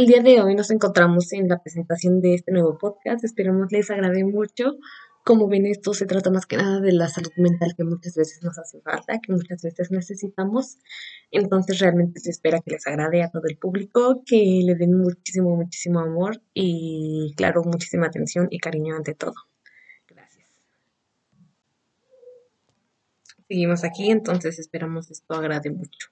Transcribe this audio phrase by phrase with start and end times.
[0.00, 3.22] el día de hoy nos encontramos en la presentación de este nuevo podcast.
[3.22, 4.78] Esperamos les agrade mucho.
[5.26, 8.42] Como ven, esto se trata más que nada de la salud mental que muchas veces
[8.42, 10.78] nos hace falta, que muchas veces necesitamos.
[11.30, 15.54] Entonces realmente se espera que les agrade a todo el público, que le den muchísimo,
[15.54, 19.34] muchísimo amor y claro, muchísima atención y cariño ante todo.
[20.08, 20.48] Gracias.
[23.46, 26.08] Seguimos aquí, entonces esperamos esto agrade mucho.